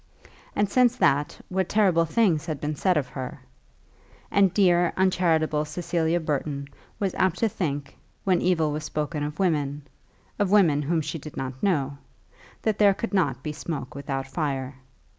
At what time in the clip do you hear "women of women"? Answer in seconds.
9.37-10.81